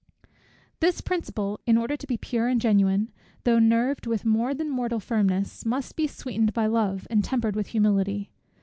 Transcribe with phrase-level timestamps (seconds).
[0.79, 3.11] This principle, in order to be pure and genuine,
[3.43, 7.67] though nerved with more than mortal firmness, must be sweetened by love, and tempered with
[7.67, 8.31] humility.